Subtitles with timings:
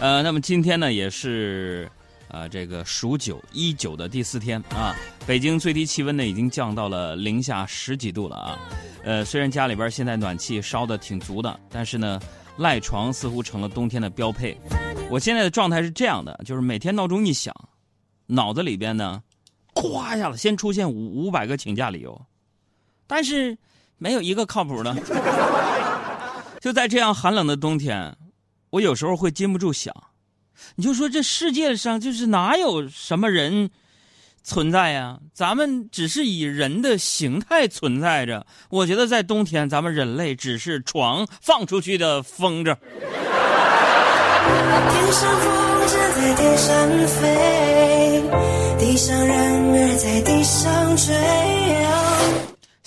[0.00, 1.86] 呃，那么今天呢，也是，
[2.28, 4.96] 呃，这个数九一九的第四天啊。
[5.26, 8.58] 北京最低气温呢，已经降到了零下十几度了啊。
[9.04, 12.18] 呃，虽然家里边现在暖气烧的挺足的，但是呢，
[12.56, 14.58] 赖床似乎成了冬天的标配。
[15.10, 17.54] 我现在的状态是这样的，就是每天闹钟一响，
[18.24, 19.22] 脑子里边呢，
[19.74, 22.18] 咵一下子先出现五五百个请假理由，
[23.06, 23.58] 但是
[23.98, 24.96] 没有一个靠谱的。
[26.58, 28.16] 就在这样寒冷的冬天。
[28.70, 29.94] 我有时候会禁不住想，
[30.76, 33.70] 你就说这世界上就是哪有什么人
[34.42, 35.18] 存在呀？
[35.34, 38.46] 咱们只是以人的形态存在着。
[38.68, 42.76] 我觉得在冬天，咱们人类只是床放出去的风筝。
[44.92, 45.52] 天上风
[45.86, 48.22] 筝在天上飞，
[48.78, 49.36] 地上人
[49.74, 51.14] 儿在地上追。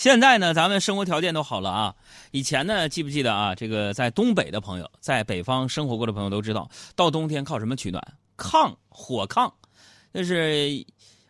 [0.03, 1.95] 现在呢，咱们生活条件都好了啊。
[2.31, 3.55] 以前呢，记不记得啊？
[3.55, 8.05] 这个在东北的朋友，在北方生活过的朋友都知道，到冬天靠什么取暖？
[8.37, 9.49] 炕，火炕。
[10.13, 10.85] 就是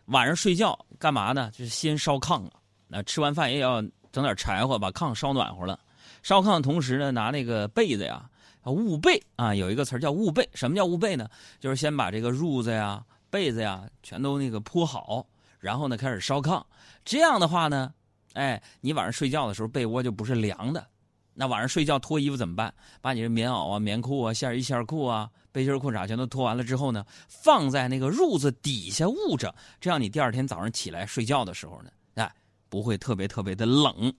[0.06, 1.52] 晚上睡觉干嘛呢？
[1.52, 2.54] 就是先烧炕啊。
[2.88, 3.80] 那吃完饭也要
[4.10, 5.78] 整点柴火，把炕烧暖和了。
[6.24, 8.28] 烧炕同时呢，拿那个被子呀，
[8.64, 9.54] 捂被啊。
[9.54, 10.48] 有一个词叫捂被。
[10.52, 11.28] 什么叫捂被呢？
[11.60, 15.24] 就是先把这个褥子呀、被子呀全都那个铺好，
[15.60, 16.60] 然后呢开始烧炕。
[17.04, 17.94] 这样的话呢。
[18.34, 20.86] 哎，你晚上睡觉的时候被窝就不是凉的，
[21.32, 22.72] 那晚上睡觉脱衣服怎么办？
[23.00, 32.32] 把你的棉袄啊、棉裤啊、线衣线裤啊、背心裤衩全都脱完了之后呢，放在那个褥子底下捂着，这样你第二天早上起来睡觉的时候呢，哎，
[32.68, 34.12] 不会特别特别的冷。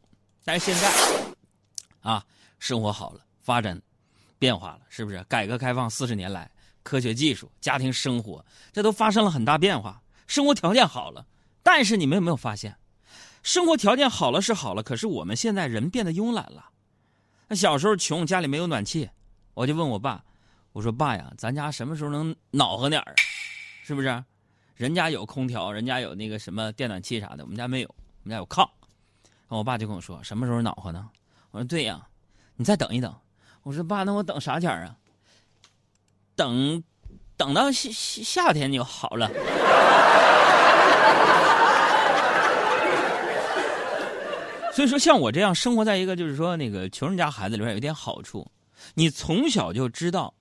[0.43, 0.91] 但是现在，
[1.99, 2.25] 啊，
[2.59, 3.79] 生活好了，发展
[4.39, 5.23] 变化了，是不是？
[5.25, 6.49] 改革开放四十年来，
[6.83, 11.25] 科学技术、家庭生活，这都发生了很大变化，生活条件好了。
[11.63, 12.73] 但是你们有没有发现？
[13.45, 16.65] 生活条件好了是好了，可是我们现在人变得慵懒了。
[17.47, 19.07] 那小时候穷，家里没有暖气，
[19.53, 20.23] 我就问我爸
[20.73, 23.13] ：“我说爸呀，咱家什么时候能暖和点儿？
[23.83, 24.23] 是不是？
[24.73, 27.87] 人家有空调，人家有那个什么电暖气啥的，我们家没有，
[28.23, 28.67] 我们家有炕。”
[29.47, 31.07] 然后我爸就跟我说：“什么时候暖和呢？”
[31.53, 32.01] 我说：“对呀，
[32.55, 33.15] 你再等一等。”
[33.61, 34.97] 我说：“爸，那我等啥天啊？
[36.35, 36.83] 等，
[37.37, 39.29] 等到夏夏天就好了。”
[44.75, 48.45] 所以说，像我这样生活在一个就是说那个穷人家孩子里边，有点好处，
[48.93, 50.33] 你从小就知道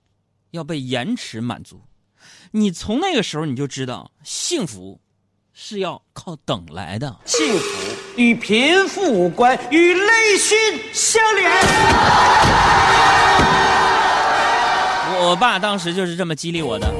[0.51, 1.81] 要被延迟满足，
[2.51, 4.99] 你从那个时候你就知道幸福
[5.53, 7.15] 是要靠等来的。
[7.23, 10.57] 幸福与贫富无关，与内心
[10.91, 11.49] 相连。
[15.21, 16.93] 我爸当时就是这么激励我的。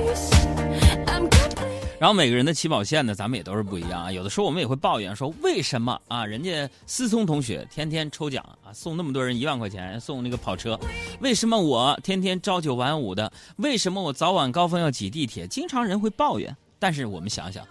[1.97, 4.11] 然后每个人的起跑线呢，咱们也都是不一样啊。
[4.11, 6.25] 有的时候我们也会抱怨说，为什么啊？
[6.25, 10.77] 人家思聪同学天天抽奖啊，送那么多人一万块钱，送那个跑车，
[11.21, 13.31] 为什么我天天朝九晚五的？
[13.57, 15.47] 为什么我早晚高峰要挤地铁？
[15.47, 16.55] 经常人会抱怨。
[16.77, 17.65] 但是我们想想，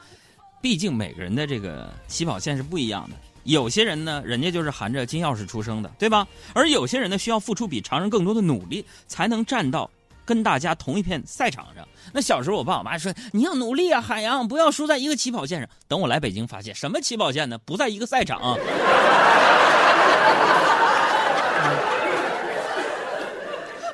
[0.62, 3.16] 毕竟每个人的这个起跑线是不一样的。
[3.44, 6.26] 有些人呢，人家就是含着金钥匙出生的，对吧？
[6.54, 9.88] 而有些人呢，需要付出比常人更多的努力，才能站到。
[10.24, 15.68] 跟大家同一片赛场上，那小时候我爸我妈说你要努力啊，海洋不要输在一个起跑线上。
[15.86, 17.58] 等我来北京发现什么起跑线呢？
[17.58, 18.58] 不在一个赛场。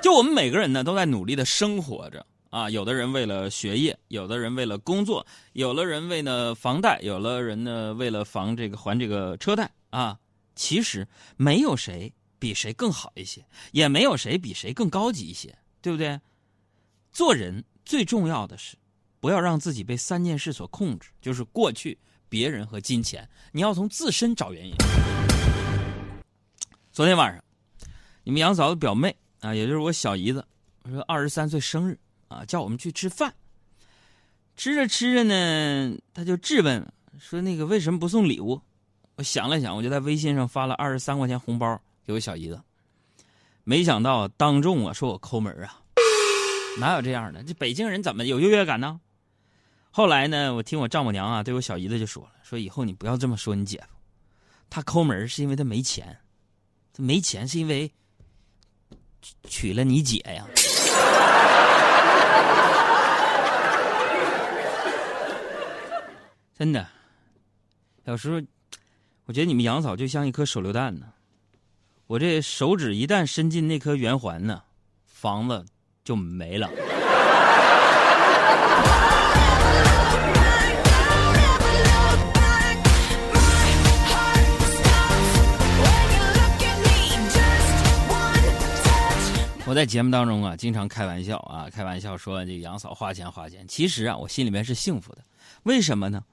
[0.03, 10.17] 就我们每个人呢都在努力的生活着啊，有的人为了学业，有的人为了工作，有的人为了房贷，有的人呢为了房这个还这个车贷啊。
[10.57, 15.55] 其实没有谁比谁更好一些，也没有谁比谁更高级一些。
[15.81, 16.21] 对不对？
[17.13, 18.77] 做人最重要的是，
[19.19, 21.99] 不要让自己被三件事所控制，就是过去、
[22.29, 23.29] 别人和金钱。
[23.53, 24.75] 你要从自身找原因。
[26.93, 27.43] 昨天晚上，
[28.23, 30.47] 你们杨嫂的表妹啊，也就是我小姨子，
[30.89, 31.99] 说二十三岁生日
[32.29, 33.35] 啊，叫我们去吃饭。
[34.57, 36.87] 吃着吃着呢，他就质问
[37.19, 38.61] 说：“那个为什么不送礼物？”
[39.17, 42.61] 我想了想，我就在微信上发了二十三块钱红包给我小姨子。
[43.65, 45.81] 没想到当众啊，说我抠门啊，
[46.79, 47.43] 哪有这样的？
[47.45, 49.01] 这北京人怎么有优越感呢？
[49.91, 53.87] 后来呢，我听我丈母娘啊，对我小姨子就说了，说以后你不要这么说你姐夫，
[54.71, 56.19] 他抠门是因为他没钱，
[56.93, 57.93] 他没钱是因为
[59.45, 60.47] 娶了你姐呀。
[66.59, 66.87] 真的，
[68.05, 68.41] 有时候
[69.27, 71.07] 我觉得你们杨嫂就像一颗手榴弹呢。
[72.11, 74.61] 我这手指一旦伸进那颗圆环呢，
[75.07, 75.65] 房子
[76.03, 76.69] 就没了。
[89.65, 93.65] 我在节目当中啊，经常开玩笑啊，开玩笑说这杨嫂花钱花钱。
[93.69, 95.19] 其实啊，我心里面是幸福的。
[95.63, 96.25] 为什么呢？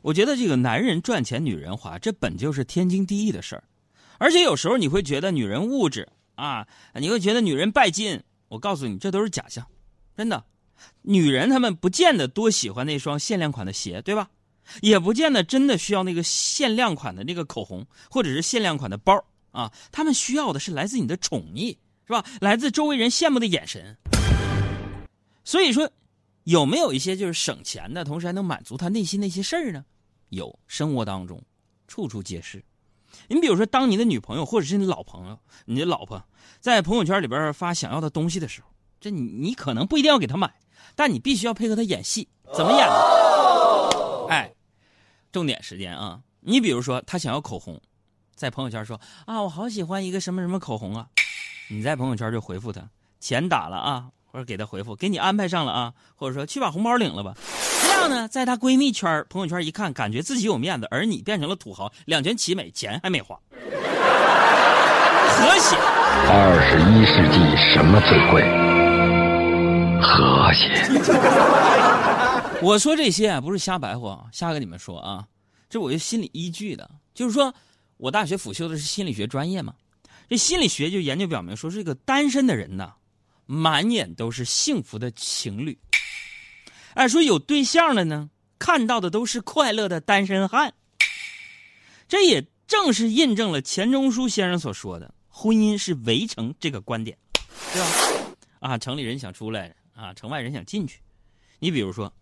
[0.00, 3.64] 我觉得这个男人赚钱，女人花，这本就是天经地义的事儿。
[4.18, 8.22] 而且有时候你会觉得女人物质啊，你会觉得女人拜金。
[8.48, 9.66] 我告诉你，这都是假象，
[10.16, 10.44] 真的。
[11.02, 14.30] 女人她们不见得多喜欢那双限量款的鞋，对吧？
[14.80, 19.72] 也不见得真的需要那个限量款的那个口红，或者是限量款的包啊。
[19.92, 21.76] 她们需要的是来自你的宠溺。
[22.06, 22.22] 是吧？
[22.42, 23.96] 来自周围人羡慕的眼神。
[25.42, 25.90] 所以说，
[26.42, 29.82] 有没有一些就是省钱的同时还能满足他内心的一些事儿呢？
[30.28, 31.42] 有，生活当中
[31.88, 32.62] 处处皆是。
[33.28, 36.22] 你比如说，当你的女朋友或者是你老朋友、你的老婆
[36.60, 38.68] 在朋友圈里边发想要的东西的时候，
[39.00, 40.52] 这你你可能不一定要给她买，
[40.94, 42.28] 但你必须要配合她演戏。
[42.54, 44.26] 怎么演呢？
[44.28, 44.54] 哎，
[45.32, 46.20] 重点时间啊！
[46.40, 47.80] 你比如说，她想要口红，
[48.34, 51.08] 在朋友圈说啊，我好喜欢一个什么什么口红啊。
[51.70, 52.88] 你在朋友圈就回复他，
[53.20, 57.34] 钱打了啊，或者给他回复，给你安排上了啊，或者说去把红包领了吧。
[58.04, 63.58] 这样呢，在她闺蜜圈朋友圈一看，感觉自己有面子，而你变成了土豪，两全其美，钱还没花，和
[65.58, 65.74] 谐。
[66.26, 67.38] 二十一世纪
[67.72, 68.42] 什么最贵？
[70.02, 70.68] 和谐。
[72.60, 75.24] 我说这些啊，不是瞎白话，瞎跟你们说啊，
[75.70, 77.54] 这我有心理依据的，就是说
[77.96, 79.72] 我大学辅修的是心理学专业嘛。
[80.28, 82.92] 这心理学就研究表明说，这个单身的人呢，
[83.46, 85.78] 满眼都是幸福的情侣。
[86.94, 90.72] 哎，说有对象了呢，看到的都是快乐的单身汉。
[92.08, 97.18] 这也正是印证了钱钟书先生所说的“婚姻是围城”这个观点，
[97.72, 97.88] 对吧？
[98.60, 101.00] 啊，城里人想出来啊，城外人想进去。
[101.58, 102.12] 你比如说，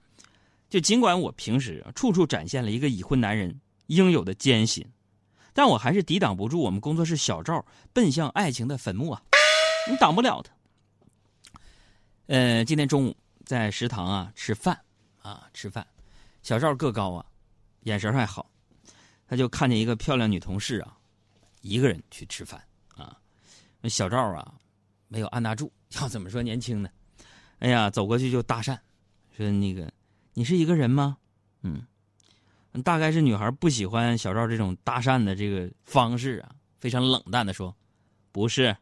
[0.70, 4.84] 就尽管我平时处处展现了一个已婚男人应有的艰辛。
[5.52, 9.22] 但我还是抵挡不住我们工作室小赵奔向爱情的坟墓啊！
[9.90, 10.50] 你挡不了他。
[12.28, 14.80] 呃，今天中午在食堂啊吃饭
[15.20, 15.86] 啊吃饭，
[16.42, 17.26] 小赵个高啊，
[17.82, 18.50] 眼神还好，
[19.26, 20.96] 他就看见一个漂亮女同事啊，
[21.60, 22.62] 一个人去吃饭
[22.96, 23.18] 啊。
[23.80, 24.54] 那小赵啊
[25.08, 26.88] 没有按捺住，要怎么说年轻呢？
[27.58, 28.78] 哎呀，走过去就搭讪，
[29.36, 29.92] 说那个
[30.34, 31.18] 你是一个人吗？
[31.62, 31.86] 嗯。
[32.82, 37.76] 大概是女孩不喜欢小赵这种搭讪的这个方式啊，非常冷淡的说
[38.32, 38.74] ：“不是。”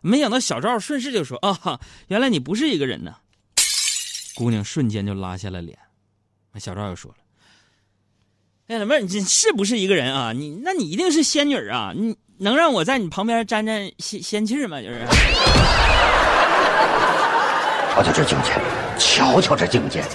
[0.00, 3.16] 没想到小赵顺势就说：“啊，原来你不是一个人呢。”
[4.38, 5.76] 姑娘瞬间就拉下了脸。
[6.52, 7.16] 那小赵又说了
[8.68, 10.32] ：“哎，老妹儿，你是不是一个人啊？
[10.32, 11.92] 你那你一定是仙女啊？
[11.92, 14.80] 你能让我在你旁边沾沾仙仙气吗？
[14.80, 15.04] 就是。”
[17.90, 18.52] 瞧瞧这境界，
[18.96, 20.04] 瞧瞧这境界。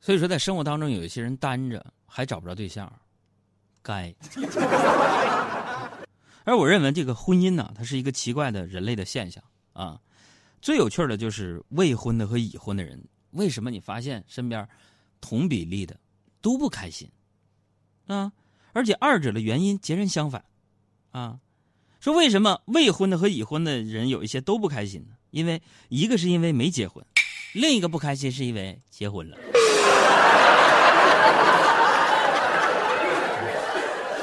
[0.00, 2.88] 所以说，在生活当中，有一些人单着还找不着对象，
[3.82, 4.14] 该。
[6.44, 9.98] 而我认为，这个婚姻呢，它是一个奇怪的人类的现象啊。
[10.64, 12.98] 最有趣的就是未婚的和已婚的人，
[13.32, 14.66] 为什么你发现身边
[15.20, 15.94] 同比例的
[16.40, 17.06] 都不开心
[18.06, 18.32] 啊？
[18.72, 20.42] 而且二者的原因截然相反
[21.10, 21.38] 啊。
[22.00, 25.08] 说为什么未婚的和已婚的人有一些都不开心呢？
[25.32, 27.04] 因为一个是因为没结婚，
[27.52, 29.36] 另一个不开心是因为结婚了。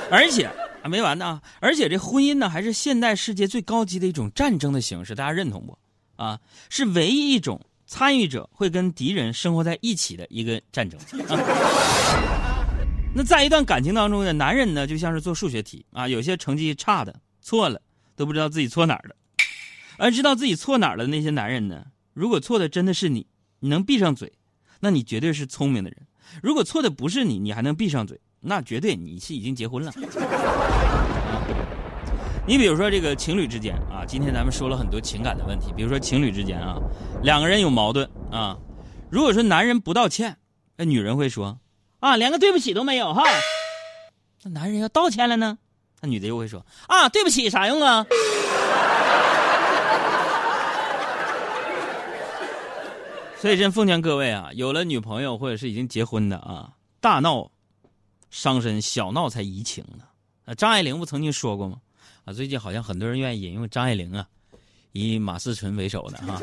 [0.09, 0.49] 而且
[0.81, 5.77] 还没完呢，而且这婚姻呢，还是现代世界最高级的一种战争的形式，大家认同不？
[6.21, 6.39] 啊，
[6.69, 10.99] 是唯一一种参与者会跟敌人生活在一起的一个战争。
[13.15, 17.81] 那在一段感情当中呢，男人呢就像是做数学题啊，有些成绩差的错了
[18.15, 19.15] 都不知道自己错哪儿了，
[19.97, 23.25] 而知道自己错哪儿了那些男人呢，如果错的真的是你，
[23.59, 24.31] 你能闭上嘴，
[24.79, 25.99] 那你绝对是聪明的人；
[26.43, 28.21] 如果错的不是你，你还能闭上嘴。
[28.43, 29.91] 那绝对你是已经结婚了。
[32.51, 36.75] 你比如说这个情侣之间啊，今天咱们说了很多情感的问题，比如说情侣之间啊，
[37.23, 38.57] 两个人有矛盾啊，
[39.09, 40.35] 如果说男人不道歉，
[40.75, 41.57] 那女人会说
[42.01, 43.23] 啊，连个对不起都没有哈。
[44.43, 45.59] 那男人要道歉了呢，
[46.01, 48.05] 那女的又会说啊，对不起啥用啊？
[53.39, 57.49] 所以真奉劝各位啊，有了女朋友或者是已经结婚的啊，大闹。
[58.29, 60.03] 伤身，小闹才怡情呢。
[60.43, 61.77] 啊，张爱玲不曾经说过吗？
[62.33, 64.27] 最近好像很多人愿意引用张爱玲啊，
[64.91, 66.39] 以马思纯为首的哈。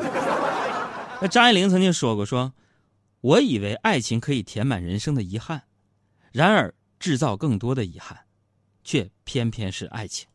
[1.21, 2.53] 那张爱玲曾经说过，说
[3.21, 5.63] 我以为爱情可以填满人生的遗憾，
[6.31, 8.17] 然而制造更多的遗憾，
[8.83, 10.27] 却偏偏是爱情。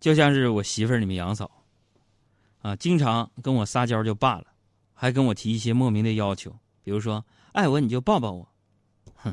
[0.00, 1.64] 就像是我媳妇儿你们杨嫂，
[2.62, 4.46] 啊，经常跟我撒娇就罢了，
[4.92, 8.48] 还跟我提一些莫名的要求，比如说爱我你就抱抱我。
[9.14, 9.32] 哼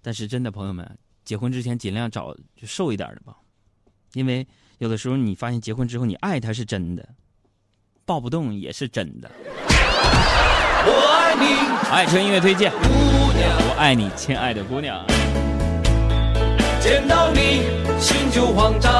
[0.00, 3.36] 但是真的朋友们，结婚之前尽量找就瘦一点的吧，
[4.14, 4.46] 因为
[4.78, 7.08] 有的时候你发现结婚之后，你爱他是真的，
[8.04, 9.30] 抱不动也是真的。
[10.84, 11.44] 我爱你，
[11.90, 15.06] 爱车音乐推荐，我爱你，亲爱的姑娘。
[16.80, 17.62] 见到你
[18.00, 18.90] 心就慌张，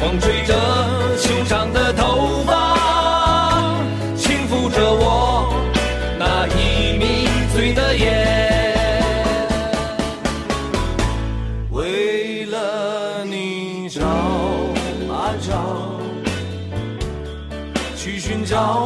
[0.00, 0.54] 风吹着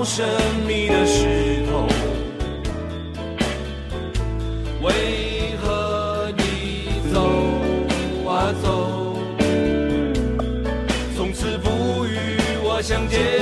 [0.04, 0.26] 神
[0.66, 1.86] 秘的石头。
[4.82, 7.30] 为何你走
[8.28, 9.16] 啊走，
[11.16, 13.41] 从此不与我相见？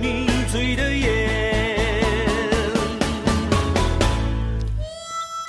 [0.00, 1.08] 迷醉的眼。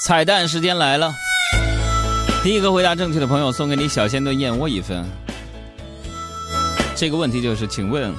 [0.04, 1.14] 彩蛋时间来了，
[2.44, 5.06] 第一个回答正确的朋友送给你小鲜炖燕窝一份。
[6.96, 8.14] 这个问题就是，请问，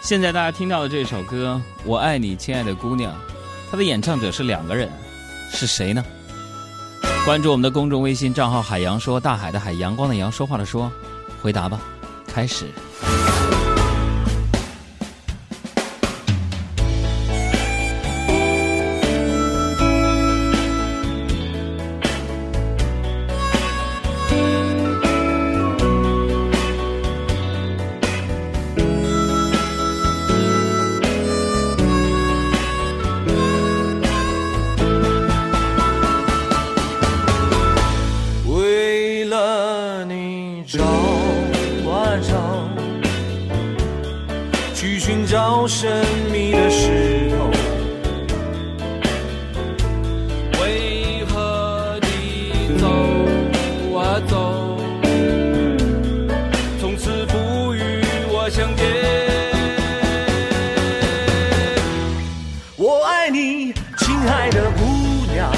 [0.00, 3.12] 现在大家听到的这首歌《我爱你，亲爱的姑娘》，
[3.70, 4.90] 它的演唱者是两个人，
[5.50, 6.04] 是谁呢？
[7.24, 10.90] 关注我们的公众微信账号“海洋说”，大海的海，阳光的阳，说话的说，
[11.42, 11.80] 回答吧，
[12.26, 12.66] 开始。
[45.68, 45.90] 神
[46.30, 47.50] 秘的石头，
[50.62, 52.86] 为何你走
[53.98, 54.78] 啊走，
[56.78, 58.86] 从此不与我相见？
[62.76, 64.84] 我爱你，亲爱的姑
[65.32, 65.50] 娘，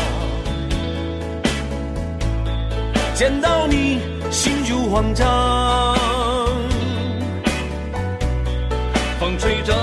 [3.15, 4.01] 见到你
[4.31, 5.27] 心就慌张。
[9.21, 9.75] 风吹着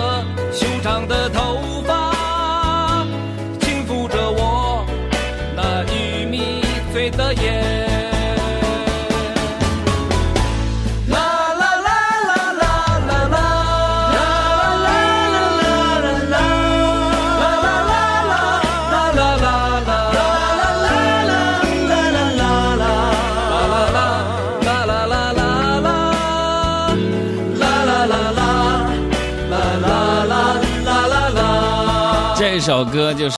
[32.66, 33.34] 首歌就是。